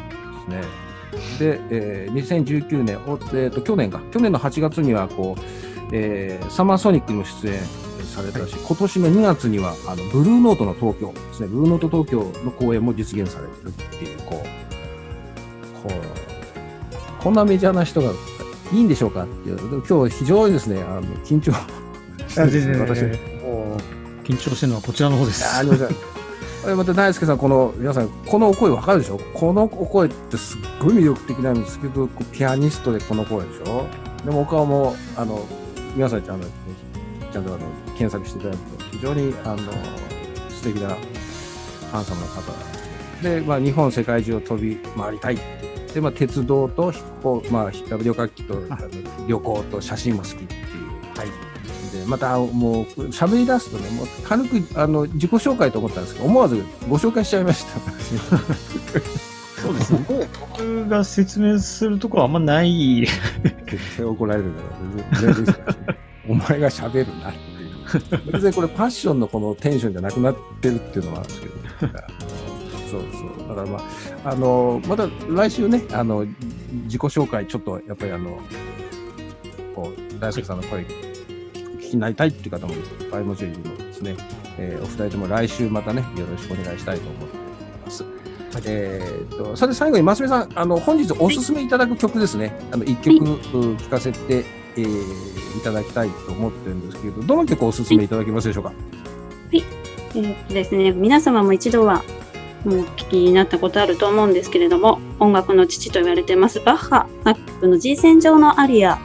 [1.39, 1.57] すね。
[1.59, 5.41] で、えー2019年、おえーと、去年か、去年の8月にはこう、
[5.91, 7.59] えーサマーソニックにも出演
[8.05, 14.43] されたし、今年の2月にはあのブルーノートの東京ですね、ブルーノート東京の公演も実現されてるっていう、こ
[15.85, 15.93] う、こ
[17.19, 18.11] う、こんなメジャーな人が
[18.73, 21.51] いいんでしょうかっていう、でも今日非常にですね、あの緊張
[22.27, 23.01] してです私。
[24.23, 25.43] 緊張してるのはこちらの方です。
[25.57, 29.19] ありがとうござい また大輔さん、この皆さん、このお声わかるでしょ？
[29.35, 33.85] このお声ってすっごい魅力的なんですけど、ピアニストでこの声でしょ？
[34.25, 35.45] でもお顔も、あの、
[35.95, 36.47] 皆さんちゃんと、
[37.31, 39.57] ちゃんとあの検索していただくと、非常にあの
[40.49, 40.89] 素敵な
[41.91, 42.51] ハンサムな方
[43.23, 48.61] で、まあ、日本、世界中を飛び回りたいってで、まあ、鉄道と飛行、まあ、旅客機と
[49.27, 50.57] 旅行と写真も好きっていう。
[51.17, 51.55] はい。
[51.97, 59.34] でまたもう喋り出すとねもう軽くあの自己紹介と思ったんですけど思わずご紹介しちゃいました
[59.65, 60.27] そうですね。
[60.39, 63.05] 僕が説明するとこはあんまない。
[63.65, 64.61] 絶対怒られるか
[65.11, 67.39] ら全然ですからねお前が喋るなって
[68.17, 71.53] いう別にこれパッションのこのテンションじゃなくなってるっていうのはあるんですけど
[72.89, 73.01] そう
[73.37, 73.79] そうだからま
[74.23, 76.25] ああのまた来週ねあの
[76.85, 78.39] 自己紹介ちょっとやっぱりあの
[79.75, 84.15] こう大輔さんの声聞きになりたいっていう方もいっぱいもちろんいるのですね、
[84.57, 87.39] えーお二人とも来週またねよろしくお願いしたいと思ってい
[87.85, 88.05] ます。
[88.65, 94.45] えー、とそれで最後にますみさんあの本日おすすめいただく曲ですね、あの一曲、う聴かせて、
[94.77, 98.73] えーいただきたいと思ってるんですけどどの曲おすすめいただけますでしょうか、
[99.53, 102.03] えーっとですね、皆様も一度は
[102.65, 108.99] もうお聞きになったことあると思うんですけれども、音楽の父と言われてます、バッハ作曲の G 線上のアリア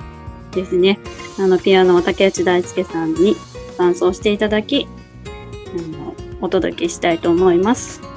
[0.53, 0.99] ですね。
[1.39, 3.37] あの、ピアノを竹内大輔さんに
[3.77, 4.89] 伴奏していただき、
[5.27, 8.10] あのお届けしたいと思います。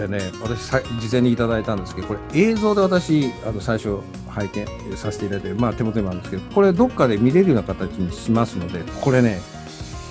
[0.00, 9.40] えーね、私さ事前にいただいたんですけどこれ映像で私あの最初拝見させていただいて、まあ、手元にもあるんですけどこれどっかで見れるような形にしますのでこれね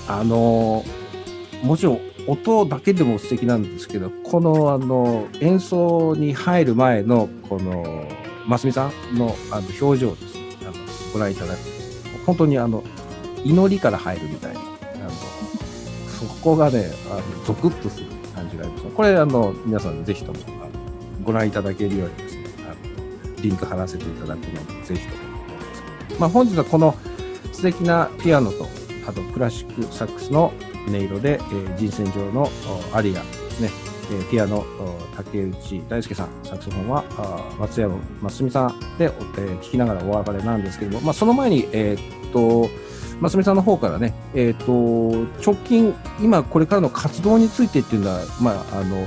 [0.10, 0.84] あの
[1.64, 8.06] もちろん音だけでも素敵なんですけどこのあの演奏に入る前のこの
[8.46, 10.74] ますみさんのあの表情ですねあの
[11.14, 11.70] ご覧いただくと
[12.26, 12.84] 本当にあの
[13.46, 15.10] 祈りから入るみたいなあの
[16.10, 18.17] そこがねあのゾクッとする。
[18.38, 18.86] 感じがあります。
[18.86, 20.70] これあの皆さんぜひともあの
[21.24, 25.62] ご覧いただけるようにですねあのリンク貼らせていただくのでぜひとも思いま
[26.16, 26.96] す、まあ、本日はこの
[27.52, 28.68] 素敵なピアノと
[29.08, 30.54] あとクラシックサックスの
[30.88, 32.50] 音色で、えー人選上の
[32.94, 33.70] アリアですね、
[34.12, 34.66] えピアノ
[35.16, 37.04] 竹内大輔さんサクソフォンは
[37.60, 42.70] 松山真澄さんで、えー聴きながらお別れなんですけども、まあ、その前に、えーっと
[43.20, 49.06] 真澄さんの方からね、えーっと直近今これからの活動についてっていうのは、まあ、あの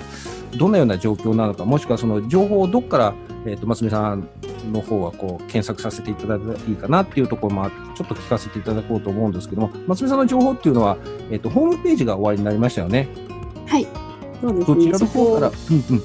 [0.56, 3.14] どんなような状況なのかもしくはその情報をどこから、
[3.46, 4.28] えーっと真澄さん
[4.72, 10.98] の方はこう検索させていただいたらいいかなっていうところもあってちょっと聞かせていただこうと思うんですけども真澄さんの情報っていうのは、
[11.30, 13.08] えーっとホームページが終わりになりましたよね。
[13.66, 13.86] はい。
[14.40, 14.92] そうですそちね。
[14.92, 16.04] らの方から、そうんうん、こ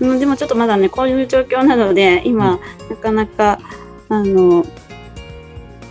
[0.00, 2.58] うん、でもちょっとまだね、こういう状況なので、今、
[2.90, 3.58] なかなか、
[4.08, 4.64] あの、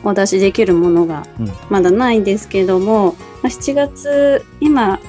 [0.04, 1.52] お出しできるものがうん。
[1.70, 5.00] まだないんですけども、まあ、7月、今、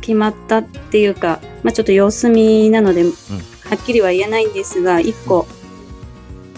[0.00, 3.08] 決まったっていうか、まあ、ちょっと様子見なので、は
[3.74, 5.46] っきりは言えないんですが、一個、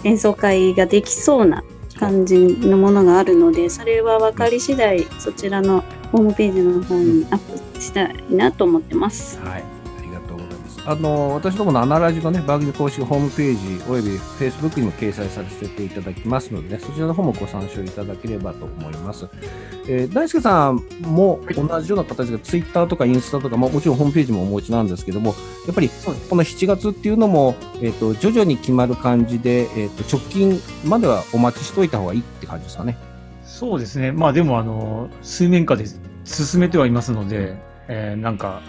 [0.03, 1.63] 演奏会ができそうな
[1.99, 7.37] 感じのものがあるので、それは分かり次第、そちらのホームページの方にアッ
[7.73, 9.39] プしたいなと思ってます。
[9.39, 9.63] はい、
[10.87, 19.27] あの私どものアナラジの、ね、番組公式ホームページおよび Facebook にも掲載させていただきますので、ね、そちらの方もご参照いただければと思います。
[19.87, 25.89] えー大輔さんも同じような形で、ツイッターとかインスタとかも、もちろんホームページもお持ちなんですけども、やっぱり
[26.29, 32.97] この7月っていうのも、えー、と徐々に決まる感じで、えー、と直近まではお待ちしといた方がいいって感じですかね。
[33.43, 34.11] そうですね。
[34.11, 35.85] まあでも、あの、水面下で
[36.23, 37.57] 進めてはいますので、
[37.87, 38.61] えーなんか、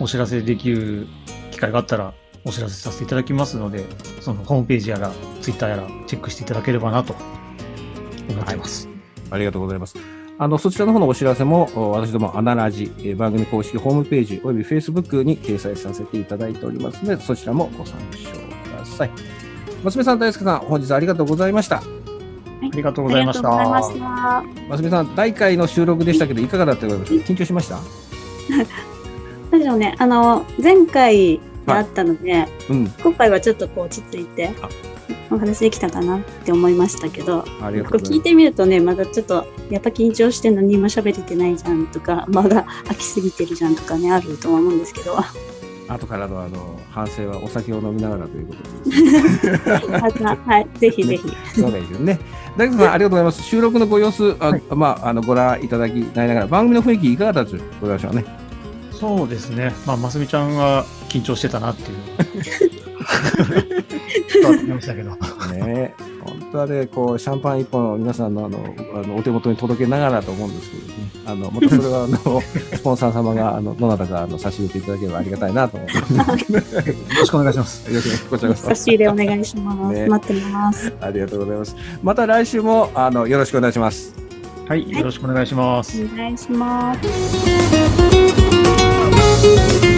[0.00, 2.12] お知らせできる機会があったら、
[2.44, 3.84] お知らせさせていただきますので、
[4.20, 5.10] そのホームページやら、
[5.40, 7.14] ツイッターやら、チェックしていただければなと
[8.28, 8.88] 思っています。
[9.30, 9.96] ありがとうございます。
[10.38, 19.10] あの、そちらの方のお知らせも、お私どもアナラジ、えー番組公式ホームページおよび Facebook に掲載させていただいておりますので、そちらもご参照ください。
[19.84, 21.76] 松見さん、大輔さん、本日ありがとうございました。
[21.78, 21.82] あ
[22.74, 23.48] りがとうございました。
[23.56, 24.68] ありがとうございました。
[24.70, 26.94] 松見さん、第1回の収録でしたけど、いかがだったか？
[26.94, 27.78] 緊張しました？
[29.52, 34.68] なんでしょうね、あの、前回であったので、うん、今回はちょっとこう落ち着いてあ、
[35.30, 38.20] お話できたかなって思いましたけど、あり聞い。
[38.20, 45.16] てみるとね、まだちょっと、やっぱ緊張して何も喋れてないじゃんとか、まだ飽きすぎてるじゃんとかね、あるとは思うんですけど、
[45.88, 51.60] 後からのあの反省はお酒を飲みながらということで、また、はい、ぜひぜひ。
[51.60, 52.18] そうですね。
[52.56, 53.42] 大輔さん、ありがとうございます。
[53.42, 57.58] 収録のご様子、あまあ、あのご覧いただきながら、番組の雰囲気いかがだったで
[57.98, 58.24] しょうね。
[59.02, 59.72] そうですね。
[59.84, 61.98] まあ、ますみちゃんが緊張してたなっていう。
[64.32, 65.10] 伝わってきましたけど。
[65.56, 65.92] ね
[66.24, 70.92] 本当はね、こう、シャンパン一本を皆さんのあの、あのお手元に届けながらと思うんですけどね。
[71.26, 72.40] あの、またそれは、あの、
[72.76, 76.52] スポンサー様が、あの、どなたか、あの、差し入れていただければありがたいなと思います。
[76.52, 76.62] よ
[77.18, 77.90] ろしくお願いします。
[77.90, 79.94] よろしくこちらこそ差し入れお願いします。
[79.94, 80.92] ね待ってます。
[81.00, 81.74] ありがとうございます。
[82.04, 84.14] また来週も、あの、よろしくお願いします。
[84.68, 86.04] はい、よろしくお願いします。
[86.04, 88.81] お願いします。
[89.42, 89.91] Thank you.